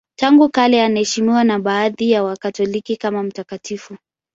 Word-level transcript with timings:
Tangu 0.15 0.49
kale 0.49 0.83
anaheshimiwa 0.83 1.43
na 1.43 1.59
baadhi 1.59 2.11
ya 2.11 2.23
Wakatoliki 2.23 2.97
kama 2.97 3.23
mtakatifu. 3.23 3.97